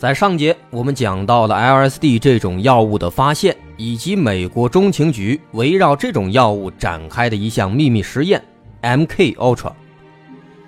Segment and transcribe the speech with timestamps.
[0.00, 8.42] 在上节我们讲到了 LSD 这种药物的发现，以及美国中情局围绕这种药物展开的一项秘密实验
[8.80, 9.74] ——MK Ultra。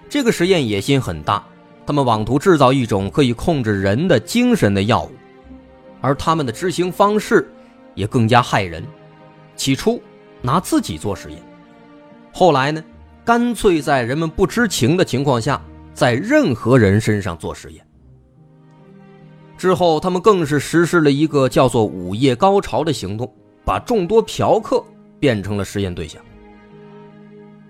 [0.07, 1.42] 这个实验野心很大，
[1.87, 5.11] 他们妄图制造一种可以控制人的精神的药物，
[6.03, 7.51] 而他们的执行方式
[7.95, 8.85] 也更加害人。
[9.57, 9.98] 起初。
[10.42, 11.39] 拿自己做实验，
[12.35, 12.85] 后来呢，
[13.25, 15.59] 干脆在人们不知情的情况下，
[15.95, 17.83] 在任何人身上做实验。
[19.63, 23.33] 之后，他们更是实施了一个叫做“午夜高潮”的行动，
[23.65, 24.83] 把众多嫖客
[25.21, 26.21] 变成了实验对象。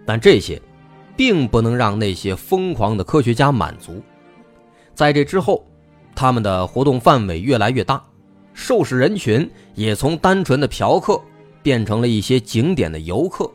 [0.06, 0.58] 但这些，
[1.14, 4.00] 并不能让那些疯狂的科学家满足。
[4.94, 5.66] 在这之后，
[6.14, 8.02] 他们的活动范围越来越大，
[8.54, 11.20] 受试人群也从单纯的嫖客。
[11.62, 13.48] 变成了一些景点的游客，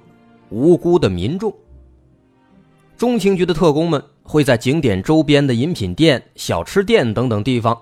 [0.49, 1.51] 无辜的民众。
[2.95, 7.77] 中情局的特工们会在景点周边的饮品店、小吃店等等地方，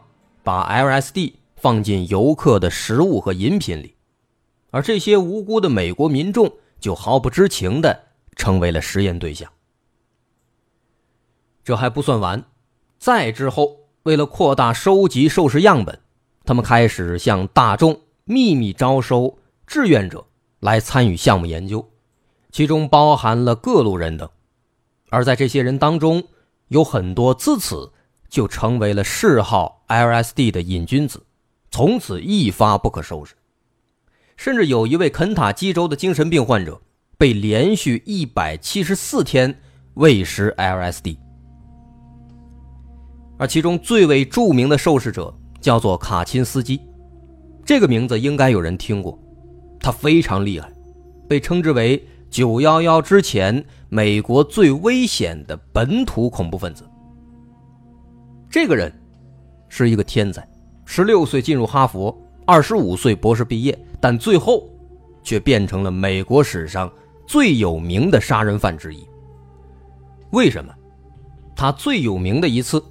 [0.46, 3.96] 把 LSD 放进游客的食物和饮品里，
[4.70, 8.04] 而这些无辜的美国民众就毫不知情的
[8.36, 9.52] 成为了实验对象。
[11.64, 12.46] 这还不算完，
[13.00, 16.00] 再之后，为了扩大收集受试样本，
[16.46, 19.40] 他们开始向大众秘密招收。
[19.66, 20.28] 志愿者
[20.60, 21.90] 来参与项目研究，
[22.52, 24.30] 其中包含了各路人等，
[25.10, 26.24] 而在这些人当中，
[26.68, 27.92] 有很多自此
[28.30, 31.26] 就成为了嗜好 LSD 的瘾君子，
[31.72, 33.36] 从此一发不可收拾。
[34.38, 36.82] 甚至有一位肯塔基州的精神病患者
[37.18, 39.58] 被连续一百七十四天
[39.94, 41.18] 喂食 LSD，
[43.38, 46.82] 而其中最为著名的受试者叫做卡钦斯基，
[47.64, 49.18] 这个名字应该有人听过。
[49.80, 50.70] 他非常厉害，
[51.30, 56.84] 被称之为“九幺幺之前美国最危险的本土恐怖分子”。
[58.50, 58.92] 这个人
[59.84, 60.48] 是一个天才，
[60.86, 62.16] 十六岁进入哈佛，
[62.46, 64.70] 二十五岁博士毕业，但最后
[65.24, 66.92] 却变成了美国史上
[67.28, 69.06] 最有名的杀人犯之一。
[70.32, 70.74] 为什么？
[71.56, 72.84] 他最有名的一次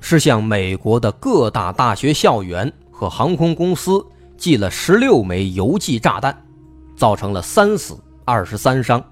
[0.00, 4.04] 是向美国的各大大学校园和航空公司。
[4.38, 6.44] 寄了十六枚邮寄炸弹，
[6.94, 9.02] 造成了三死二十三伤。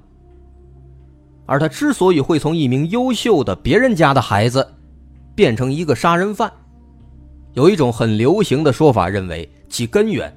[1.47, 4.75] 而他之所以会从一名优秀的别人家的孩子，
[5.35, 6.53] 变成一个杀人犯，
[7.55, 10.33] 有一种很流行的说法，认为其根源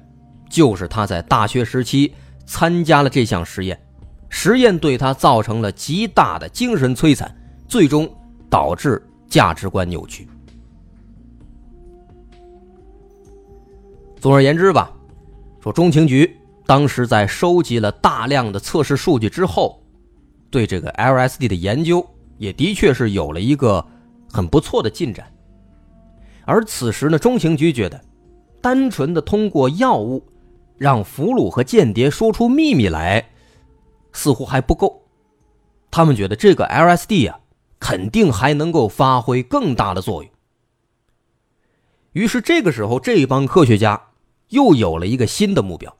[0.48, 2.12] 就是他在大学时期
[2.46, 3.78] 参加了这项实验，
[4.28, 7.32] 实验对他造成了极大的精神摧残，
[7.66, 8.08] 最终
[8.48, 10.28] 导致价值观扭曲。
[14.20, 14.92] 总而言之吧，
[15.60, 16.36] 说中情局
[16.66, 19.82] 当时在收集了大量的测试数据之后，
[20.50, 22.04] 对这个 LSD 的研究
[22.36, 23.84] 也的确是有了一个
[24.30, 25.26] 很不错的进展。
[26.48, 28.02] 而此时呢，中情局觉得，
[28.62, 30.24] 单纯的通过药物
[30.78, 33.28] 让俘虏和间谍说出秘密来，
[34.14, 35.02] 似乎还不够。
[35.90, 37.40] 他们觉得这个 LSD 啊，
[37.78, 40.32] 肯定还能够发挥更大的作用。
[42.12, 44.06] 于是这个时候，这帮科学家。
[44.48, 45.94] 又有了一个新的目标，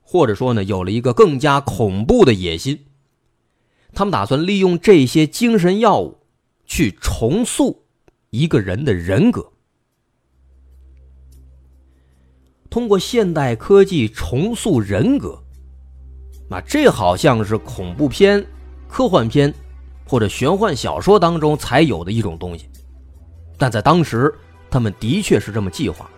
[0.00, 2.86] 或者说呢，有了一个更加恐怖的野心。
[3.92, 6.18] 他们打算利用这些精神药物
[6.64, 7.82] 去重塑
[8.30, 9.50] 一个人的人格，
[12.70, 15.36] 通过现代科技重塑人格。
[16.48, 18.44] 那，这好像是恐怖片、
[18.88, 19.52] 科幻片
[20.06, 22.68] 或者玄幻小说当中才有的一种东西，
[23.58, 24.32] 但在当时，
[24.70, 26.08] 他们的确是这么计划。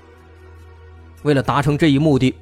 [1.22, 2.34] 为了达成这一目的，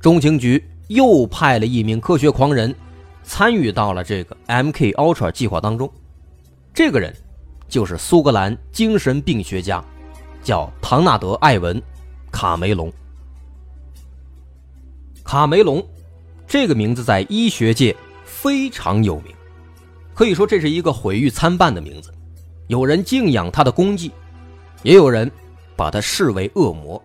[0.00, 2.74] 中情局又派了一名科学狂人
[3.22, 5.90] 参与到了这个 MK Ultra 计划当中。
[6.74, 7.14] 这个人
[7.68, 9.84] 就是苏格兰精神病学家，
[10.42, 11.76] 叫唐纳德·艾文·
[12.30, 12.92] 卡梅隆。
[15.28, 15.86] 卡梅隆
[16.46, 17.94] 这个名字在医学界
[18.24, 19.34] 非常有名，
[20.14, 22.10] 可以说这是一个毁誉参半的名字。
[22.68, 24.10] 有人敬仰他的功绩，
[24.82, 25.30] 也有人
[25.76, 26.98] 把他视为恶魔。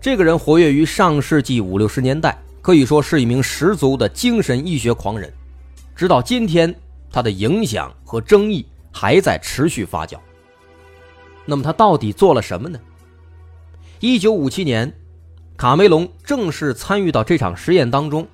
[0.00, 5.30] 这个人活跃于上世纪五六十年代，可以说是一名十足的精神医学狂人。
[5.94, 6.74] 直到今天，
[7.12, 10.16] 他的影响和争议还在持续发酵。
[11.44, 12.80] 那么他到底做了什么呢？
[14.00, 14.90] 一九五七年，
[15.56, 18.28] 卡梅隆正式参与到这场实验当中，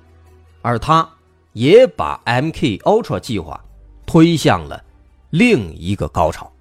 [0.61, 1.09] 而他
[1.53, 3.63] 也把 MK Ultra 计划
[4.05, 4.83] 推向了
[5.29, 6.51] 另一个高潮。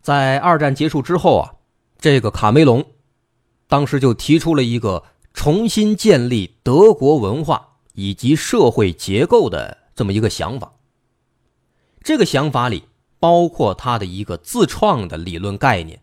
[0.00, 1.50] 在二战结束之后啊，
[1.98, 2.84] 这个卡梅隆
[3.66, 5.02] 当时就提出了一个
[5.34, 10.70] 重新建立德国文化以及社会结构的这么一个想法。
[12.06, 12.84] 这个想法里
[13.18, 16.00] 包括他的一个自创的理论概念，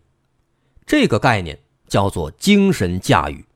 [0.84, 1.58] 这个概念
[1.88, 3.46] 叫做精神驾驭。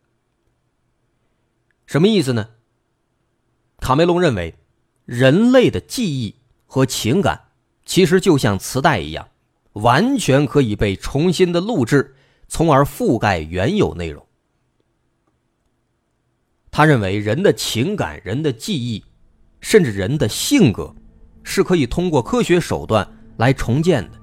[1.84, 2.48] 什么意思呢？
[3.80, 4.54] 卡梅隆认为，
[5.04, 7.38] 人类的记忆和情感
[7.84, 9.28] 其实就像磁带一样。
[9.74, 12.16] 完全可以被重新的录制，
[12.48, 14.26] 从而覆盖原有内容。
[16.70, 19.04] 他认为人的情感、人的记忆，
[19.60, 20.94] 甚至人的性格，
[21.50, 23.08] 是可以通过科学手段
[23.38, 24.18] 来重建的。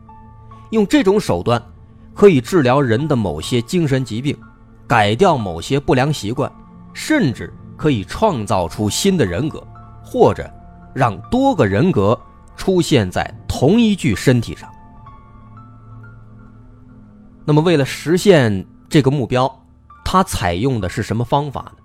[0.70, 1.60] 用这种手段，
[2.14, 4.38] 可以治疗人的某些精神疾病，
[4.86, 6.50] 改掉某些不良习惯，
[6.94, 9.66] 甚至可以创造出新的人格，
[10.04, 10.48] 或者
[10.94, 12.18] 让多个人格
[12.56, 14.72] 出现在同一具身体上。
[17.44, 19.52] 那么，为了实现这个目标，
[20.04, 21.78] 他采用的是什么方法呢？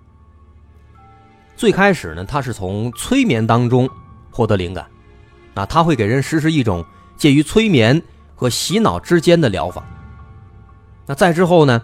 [1.56, 3.88] 最开始呢，他是从催眠当中
[4.30, 4.86] 获得灵感，
[5.54, 6.84] 啊，他会给人实施一种
[7.16, 8.00] 介于催眠
[8.34, 9.84] 和洗脑之间的疗法。
[11.06, 11.82] 那再之后呢，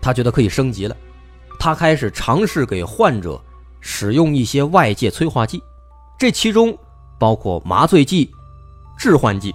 [0.00, 0.96] 他觉得可以升级了，
[1.58, 3.40] 他开始尝试给患者
[3.80, 5.62] 使用一些外界催化剂，
[6.18, 6.76] 这其中
[7.18, 8.30] 包括麻醉剂、
[8.98, 9.54] 致幻剂，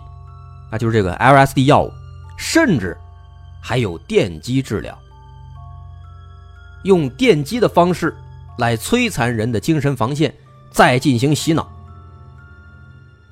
[0.71, 1.91] 那就是这个 LSD 药物。
[2.39, 2.95] 甚至
[3.63, 4.95] 还有电击治疗，
[6.83, 8.15] 用电击的方式
[8.59, 10.31] 来摧残人的精神防线，
[10.69, 11.67] 再进行洗脑。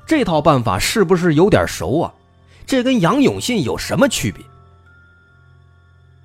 [0.06, 2.14] 这套办法是不是有点熟啊？
[2.66, 4.44] 这跟杨永信有什么区别？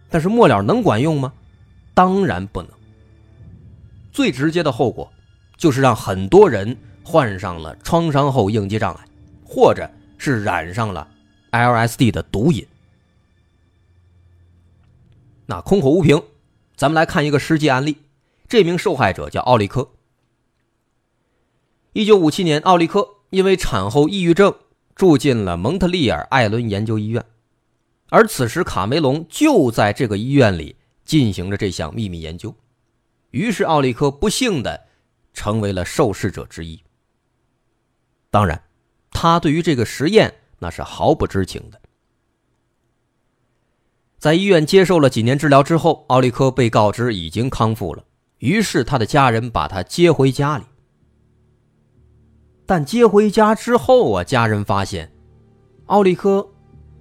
[0.09, 1.32] 但是末了能管用吗？
[1.94, 2.71] 当然不能。
[4.12, 5.11] 最直接的后果
[5.56, 9.05] 就是让很多人患上了创伤后应激障碍，
[9.44, 9.88] 或者
[10.19, 11.06] 是染上了
[11.53, 12.67] LSD 的毒瘾。
[15.47, 16.23] 那空口无凭，
[16.76, 17.97] 咱们来看一个实际案例。
[18.49, 19.88] 这名受害者叫奥利科。
[21.93, 24.55] 一九五七年，奥利科因为产后抑郁症
[24.94, 27.25] 住进了蒙特利尔艾伦研究医院，
[28.11, 32.55] 而此时卡梅隆就在这个医院里进行着这项秘密研究。
[33.31, 34.87] 于是，奥利科不幸的
[35.32, 36.82] 成为了受试者之一。
[38.29, 38.62] 当然，
[39.11, 41.81] 他对于这个实验那是毫不知情的。
[44.19, 48.05] 在医院接受了几年治疗之后，奥利科被告知已经康复了。
[48.38, 50.65] 于是他的家人把他接回家里。
[52.70, 55.11] 但接回家之后啊，家人发现，
[55.87, 56.46] 奥利科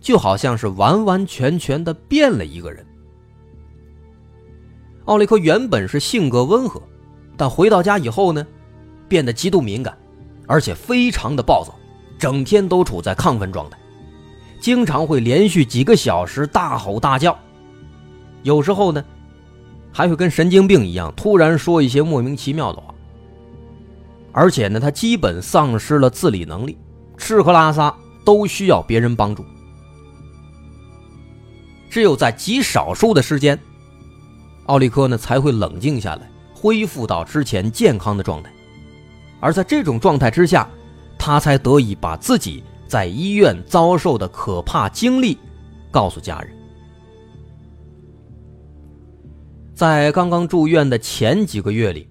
[0.01, 2.83] 就好像是完完全全的变了一个人。
[5.05, 6.81] 奥利科原本是性格温和，
[7.37, 8.43] 但回到家以后呢，
[9.07, 9.95] 变得极度敏感，
[10.47, 11.75] 而且非常的暴躁，
[12.17, 13.77] 整天都处在亢奋状态。
[14.59, 17.37] 经常会连续几个小时大吼大叫，
[18.41, 19.05] 有时候呢，
[19.93, 22.88] 还会跟神经病一样，突然说一些莫名其妙的话。
[24.39, 26.77] 而且呢，他基本丧失了自理能力，
[27.17, 27.93] 吃喝拉撒
[28.23, 29.43] 都需要别人帮助。
[31.89, 33.59] 只有在极少数的时间，
[34.67, 38.49] 奥利科呢才会冷静下来，恢复到之前健康的状态。
[39.41, 40.69] 而在这种状态之下，
[41.17, 42.63] 他才得以把自己。
[42.87, 45.37] 在医院遭受的可怕经历，
[45.91, 46.55] 告诉家人。
[49.75, 52.09] 在刚刚住院的前几个月里，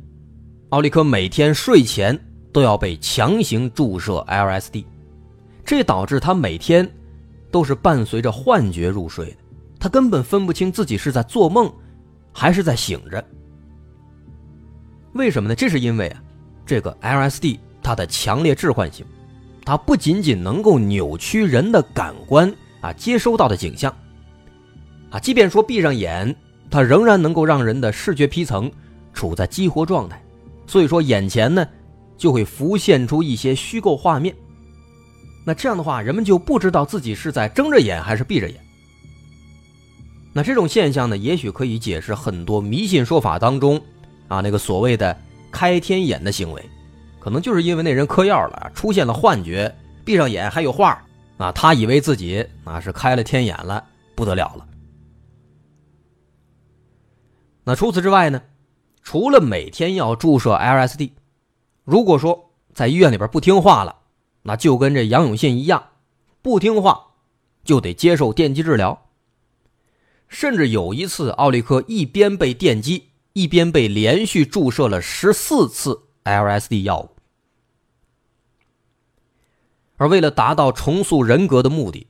[0.71, 2.19] 奥利科每天睡前
[2.53, 4.85] 都要被强行注射 LSD，
[5.65, 6.87] 这导致他每天
[7.51, 9.37] 都是伴随着幻觉入睡的，
[9.81, 11.73] 他根本分不清自己是在做梦
[12.33, 13.25] 还是在醒着。
[15.15, 15.55] 为什么呢？
[15.55, 16.23] 这是因为啊，
[16.67, 19.07] 这个 LSD 它的强烈致幻性。
[19.65, 23.95] 它不仅仅能够扭曲人的感官啊，接收到的景象，
[25.11, 26.35] 啊，即便说闭上眼，
[26.71, 28.71] 它仍然能够让人的视觉皮层
[29.15, 30.23] 处在激活状态，
[30.69, 31.67] 所以说眼前呢
[32.17, 34.33] 就会浮现出一些虚构画面。
[35.45, 38.61] 那这样的话，人们就不知道自己是在睁着眼还是闭着眼。
[40.33, 43.81] 那这种现象呢，也许可以解释很多迷信说法当中
[44.29, 45.17] 啊那个所谓的
[45.51, 46.63] 开天眼的行为。
[47.19, 51.03] 可能就是因为那人嗑药了，出现了幻觉，闭上眼还有画
[51.39, 53.83] 啊，他以为自己啊是开了天眼了，
[54.15, 54.67] 不得了了。
[57.65, 58.41] 那除此之外呢，
[59.11, 61.13] 除了每天要注射 LSD，
[61.83, 64.01] 如果说在医院里边不听话了，
[64.43, 65.93] 那就跟这杨永信一样，
[66.43, 67.15] 不听话
[67.65, 69.09] 就得接受电击治疗。
[70.29, 77.09] 甚至有一次，奥利克一边被电击，一边被连续注射了十四次 LSD 药物。
[79.97, 82.09] 而为了达到重塑人格的目的，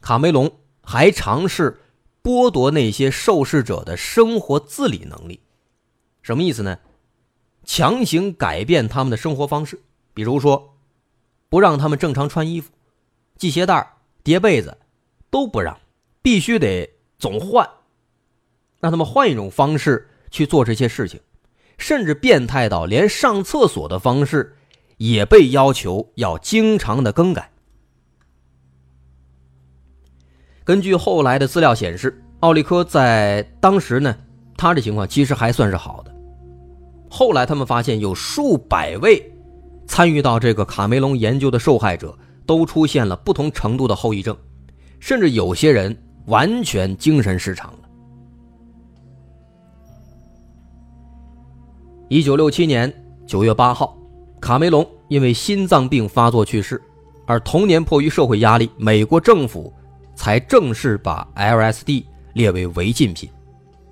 [0.00, 0.50] 卡梅隆
[0.82, 1.80] 还尝试
[2.24, 5.38] 剥夺那些受试者的生活自理能力。
[6.24, 6.76] 什么意思呢？
[7.64, 9.80] 强行改变他们的生活方式，
[10.12, 10.74] 比如说，
[11.48, 12.72] 不让他们正常穿衣服、
[13.38, 13.88] 系鞋带、
[14.24, 14.76] 叠被子，
[15.30, 15.78] 都不让，
[16.20, 17.64] 必须得总换，
[18.80, 21.20] 让他们换一种方式去做这些事情，
[21.78, 24.56] 甚至变态到连上厕所的方式。
[24.96, 27.50] 也被要求要经常的更改。
[30.62, 34.16] 根据后来的资料显示，奥利科在当时呢，
[34.56, 36.13] 他的情况其实还算是好的。
[37.16, 39.32] 后来他们发现有数百位
[39.86, 44.36] 参与到这个卡梅隆研究的受害者都出现了不同程度的后遗症，
[44.98, 47.78] 甚至有些人完全精神失常了。
[52.08, 52.92] 一九六七年
[53.24, 53.96] 九月八号。
[54.40, 56.82] 卡梅隆因为心脏病发作去世，
[57.26, 59.72] 而同年迫于社会压力，美国政府
[60.16, 63.30] 才正式把 LSD 列为违禁品，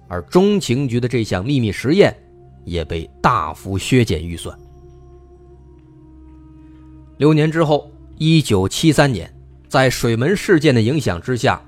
[0.08, 2.12] 而中情局的这项秘密实验
[2.64, 4.56] 也被大幅削减预算。
[7.18, 9.32] 六年之后，一九七三年，
[9.68, 11.62] 在水门事件的影响之下，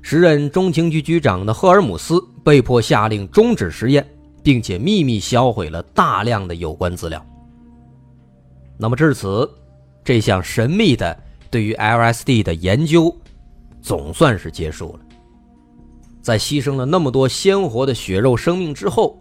[0.00, 4.04] 时任中情局局长的赫尔姆斯被迫下令终止实验，
[4.42, 7.24] 并且秘密销毁了大量的有关资料。
[8.76, 9.48] 那么至此，
[10.02, 11.16] 这项神秘的
[11.50, 13.16] 对于 LSD 的研究
[13.80, 15.00] 总算是结束了。
[16.20, 19.16] 在牺牲了那么多鲜活的血肉生命之后，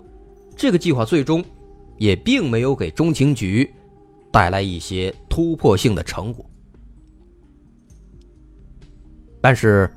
[0.56, 1.44] 这个计划最终
[1.98, 3.72] 也并没有给中情局
[4.32, 6.46] 带来一些突破性的成果。
[9.42, 9.90] 但是，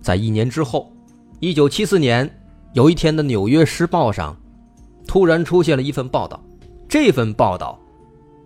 [0.00, 0.92] 在一年之后，
[1.38, 2.28] 一九七四年
[2.72, 4.36] 有一天的《纽约时报》上，
[5.06, 6.42] 突然出现了一份报道，
[6.88, 7.78] 这份报道。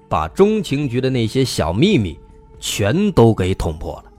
[0.06, 2.16] 把中情局的那些小秘密
[2.60, 4.12] 全都给捅破了，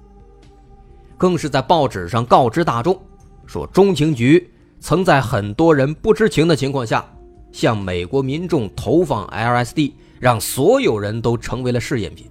[1.15, 2.99] 更是在报纸上告知大众，
[3.45, 4.51] 说中情局
[4.81, 7.07] 曾在很多人不知情的情况下，
[7.55, 12.29] 向美国民众投放 LSD，让所有人都成为了试验品。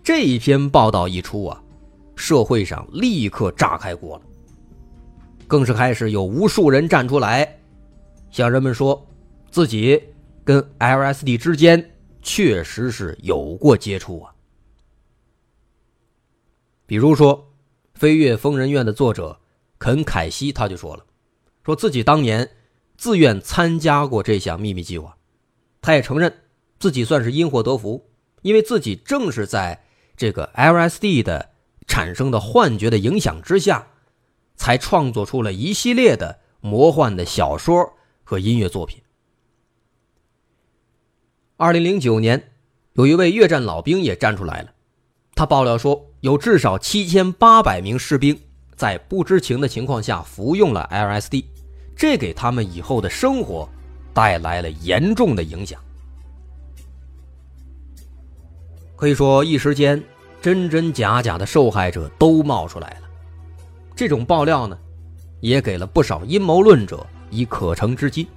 [0.00, 1.60] 这一篇报道一出啊，
[2.14, 4.22] 社会上立刻炸开锅了，
[5.48, 7.58] 更是开始有无数人站出来，
[8.30, 9.04] 向人们说
[9.50, 10.00] 自己
[10.44, 11.90] 跟 LSD 之间。
[12.22, 14.34] 确实是有过接触啊，
[16.84, 17.36] 比如说，
[17.98, 19.38] 《飞跃疯人院》的作者
[19.78, 21.04] 肯凯西他就说了，
[21.64, 22.48] 说自己当年
[22.96, 25.16] 自愿参加过这项秘密计划，
[25.80, 26.42] 他也承认
[26.78, 28.08] 自己算是因祸得福，
[28.42, 29.84] 因为自己正是在
[30.16, 31.50] 这个 LSD 的
[31.86, 33.88] 产生的幻觉的影响之下，
[34.56, 37.92] 才创作出了一系列的魔幻的小说
[38.24, 39.02] 和音乐作品。
[41.58, 42.52] 二零零九年，
[42.94, 44.72] 有一位越战老兵也站出来了，
[45.34, 48.40] 他爆料说，有至少七千八百名士兵
[48.74, 51.44] 在不知情的情况下服用了 LSD，
[51.96, 53.68] 这给他们以后的生活
[54.12, 55.80] 带来了严重的影响。
[58.94, 60.02] 可以说，一时间
[60.40, 63.08] 真真假假的受害者都冒出来了。
[63.94, 64.78] 这种爆料呢，
[65.40, 68.28] 也给了不少阴谋论者以可乘之机。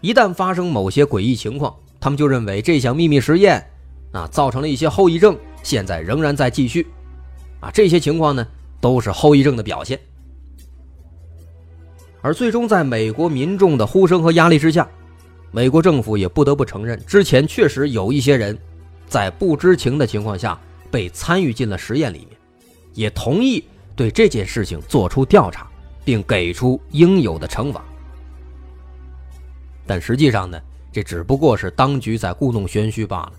[0.00, 3.64] 一旦发生某些诡异情况，他们就认为这项秘密实验，
[4.12, 6.86] 啊，造成了一些后遗症，现在仍然在继续，
[7.60, 8.46] 啊，这些情况呢，
[8.80, 9.98] 都是后遗症的表现。
[12.24, 14.88] 而最终，在美国民众的呼声和压力之下，
[15.50, 18.58] 美国政府也不得不承认，之前确实有一些人，
[19.06, 20.58] 在不知情的情况下
[20.90, 22.30] 被参与进了实验里面，
[22.94, 23.62] 也同意
[23.94, 25.66] 对这件事情做出调查，
[26.02, 27.84] 并给出应有的惩罚。
[29.86, 30.58] 但实际上呢？
[30.90, 33.32] 这只不过是当局在故弄玄虚罢了。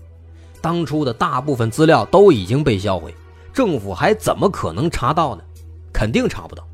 [0.60, 3.12] 当初的大部分资料都已经被销毁，
[3.52, 5.42] 政府还怎么可能查到呢？
[5.92, 6.64] 肯定查不到。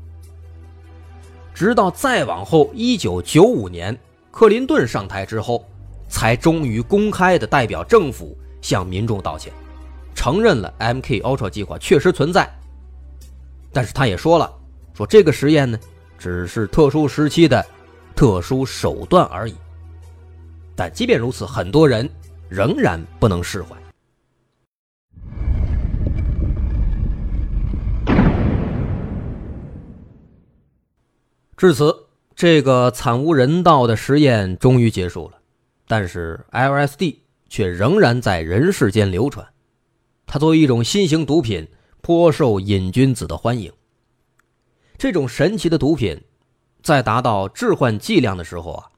[1.53, 3.97] 直到再往后，一九九五年
[4.31, 5.65] 克林顿上台之后，
[6.09, 9.53] 才终于公开的代表政府向民众道歉，
[10.15, 12.51] 承认了 MK Ultra 计划确实存在。
[13.71, 14.51] 但是他也说了，
[14.93, 15.79] 说这个实验呢，
[16.17, 17.63] 只是特殊时期的
[18.15, 19.55] 特殊手段而已。
[20.75, 22.09] 但即便如此，很多人
[22.49, 23.75] 仍然不能释怀。
[31.55, 35.39] 至此，这个惨无人道的实验终于结束了。
[35.87, 37.17] 但是，LSD
[37.47, 39.47] 却仍然在人世间流传，
[40.25, 41.67] 它作为一种新型毒品，
[42.01, 43.71] 颇受瘾君子的欢迎。
[44.97, 46.21] 这种神奇的毒品，
[46.81, 48.89] 在达到致幻剂量的时候啊，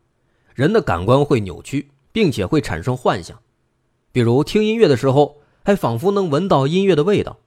[0.53, 3.37] 人的感官会扭曲，并且会产生幻想，
[4.11, 7.37] 比如听音乐的时候，还仿佛能闻到音乐的味道；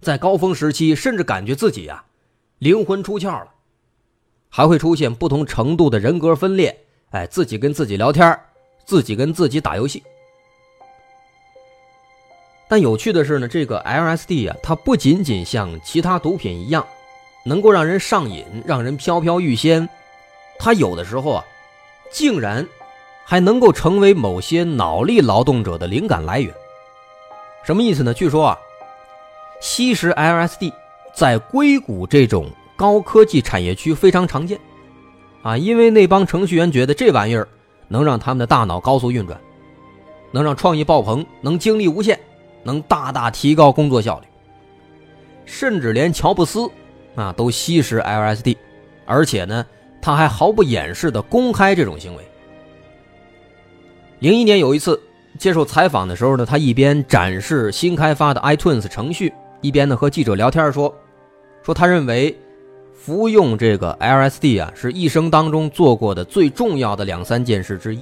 [0.00, 2.04] 在高峰时期，甚至感觉自己呀，
[2.58, 3.53] 灵魂出窍了，
[4.56, 6.78] 还会出现不同程度的人格分裂，
[7.10, 8.38] 哎，自己跟自己聊天，
[8.84, 10.00] 自己跟自己打游戏。
[12.68, 16.86] 但有趣的是呢，这个 LSD 啊，它不仅仅像其他毒品一样，
[17.44, 19.88] 能够让人上瘾、让人飘飘欲仙，
[20.56, 21.44] 它有的时候啊，
[22.12, 22.64] 竟然
[23.24, 26.54] 还能够成为某些脑力劳动者的灵感来源。
[27.64, 28.14] 什么意思呢？
[28.14, 28.58] 据说啊，
[29.60, 30.72] 吸食 LSD
[31.12, 34.58] 在硅谷这种高科技产业区非常常见，
[35.42, 37.46] 啊，因为那帮程序员觉得这玩意儿
[37.88, 39.40] 能让他们的大脑高速运转，
[40.32, 42.18] 能让创意爆棚，能精力无限。
[42.66, 44.26] 能大大提高工作效率，
[45.44, 46.66] 甚至连乔布斯
[47.14, 48.56] 啊都吸食 LSD，
[49.04, 49.66] 而且呢，
[50.00, 52.24] 他还毫不掩饰的公开这种行为。
[54.20, 54.98] 零一年有一次
[55.38, 60.96] 接受采访的时候呢，他一边展示新开发的 iTunes 程序，一边呢和记者聊天说，
[61.62, 62.34] 说他认为
[63.04, 68.00] 服用这个 LSD 啊是一生当中做过的最重要的两三件事之一。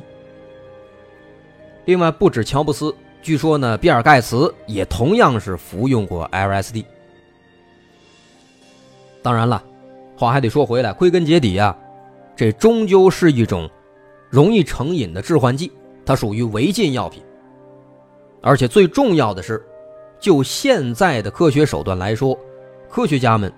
[1.86, 2.94] 另外，不止乔布斯。
[3.20, 6.84] 据说呢，比尔盖茨也同样是服用过 LSD。
[9.22, 9.60] 当然了，
[10.16, 11.76] 话还得说回来，归根结底啊，
[12.36, 13.68] 这终究是一种
[14.30, 15.72] 容易成瘾的致幻剂，
[16.06, 17.20] 它属于违禁药品。
[18.40, 19.60] 而且最重要的是，
[20.20, 22.38] 就现在的科学手段来说，
[22.88, 23.52] 科学家们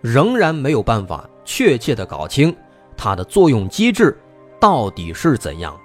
[0.00, 2.54] 仍然没有办法确切的搞清
[2.96, 4.16] 它的作用机制
[4.60, 5.78] 到底是怎样。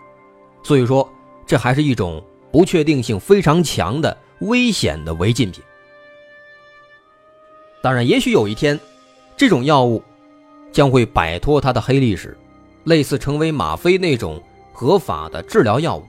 [0.64, 1.08] 所以说，
[1.46, 2.24] 这还是一种。
[2.52, 5.64] 不确定性非常强的危险的违禁品。
[7.82, 8.78] 当然，也许有一天，
[9.38, 10.04] 这种药物
[10.70, 12.38] 将会摆脱它的黑历史，
[12.84, 14.44] 类似成为吗啡那种
[14.74, 16.04] 合法的治疗药物。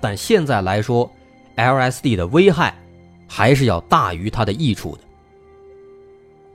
[0.00, 1.08] 但现在来说
[1.54, 2.76] ，LSD 的危害
[3.28, 5.03] 还是要大于它的益处的。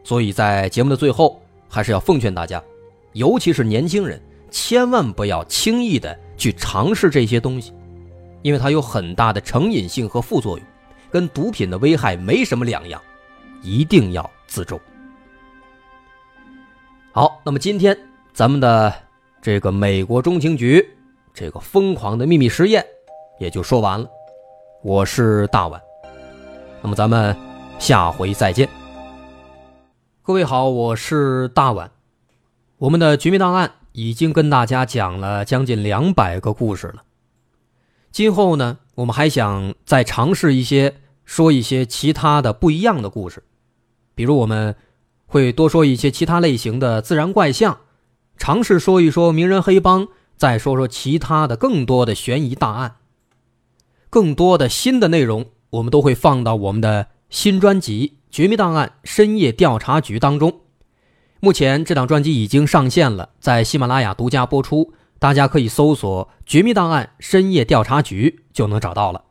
[0.03, 2.63] 所以在节目的最后，还是要奉劝大家，
[3.13, 7.73] 尤其是年轻人，千万不要轻易的去尝试这些东西。
[8.41, 10.65] 因为它有很大的成瘾性和副作用，
[11.11, 13.01] 跟毒品的危害没什么两样，
[13.61, 14.79] 一定要自重。
[17.11, 17.97] 好，那么今天
[18.33, 18.93] 咱们的
[19.41, 20.87] 这个美国中情局
[21.33, 22.85] 这个疯狂的秘密实验
[23.39, 24.09] 也就说完了。
[24.81, 25.81] 我是大碗，
[26.81, 27.35] 那么咱们
[27.77, 28.78] 下回再见。
[30.29, 31.89] 各位好，我是大碗。
[32.77, 37.01] 我们的绝密档案已经跟大家讲了将近两百个故事了。
[38.11, 43.41] 今后呢，我们还想再尝试一些，说一些其他的不一样的故事，
[44.13, 44.75] 比如我们
[45.25, 47.79] 会多说一些其他类型的自然怪象，
[48.37, 52.97] 尝试说一说名人黑帮，再说说其他的更多的悬疑大案。
[54.11, 60.61] 更多的新的内容，我们都会放到我们的新专辑《绝密档案：深夜调查局》当中。
[61.39, 64.93] 目前这档专辑已经上线了，在喜马拉雅独家播出。
[65.17, 69.23] 大家可以搜索《绝密档案：深夜调查局》就能找到了。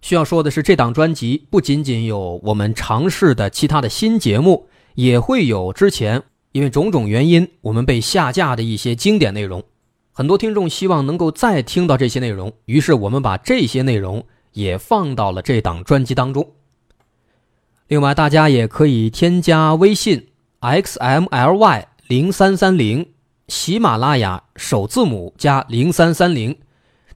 [0.00, 6.22] 需要说的是，这档专辑不仅仅有我们尝试的其他的新节目，也会有之前
[6.52, 9.64] 因为种种原因我们被下架的一些经典内容。
[10.12, 16.48] 很多听众希望能够再听到这些内容，于是我们把这些内容也放到了这档专辑当中。
[17.88, 20.28] 另外，大家也可以添加微信
[20.60, 23.08] xmly 零三三零。
[23.48, 26.56] 喜马拉雅首字母加零三三零，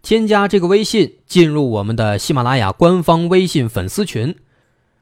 [0.02, 4.36] 添加这个微信，进入我们的喜马拉雅官方微信粉丝群，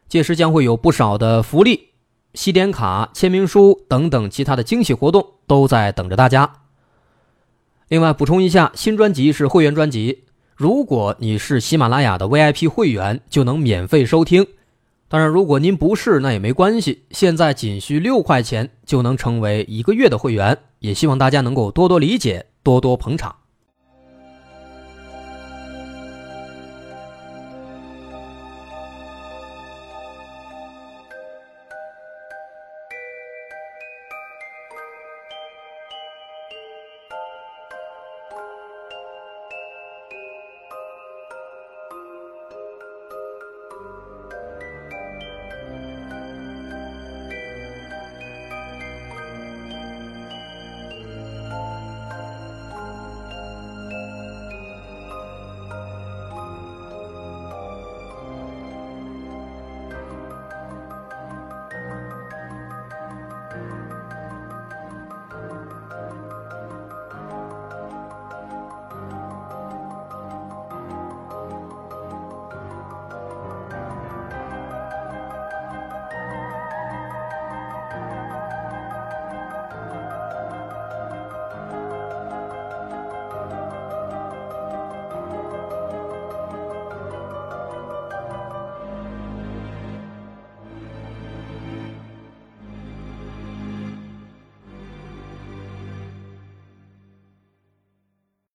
[0.06, 1.88] 届时将会有不少的福利、
[2.34, 6.52] 西点卡、签名书等等其他的惊喜活动都在等着大家。
[7.88, 10.24] 另外补充一下，新专辑是会员专辑，
[10.54, 14.46] 如果你是喜马拉雅的 VIP 会员，就能免费收听。
[15.14, 17.04] 当然，如果您不是，那也没关系。
[17.12, 23.36] 现在仅需六块钱就能成为一个月的会员，也希望大家能够多多理解，多多捧场。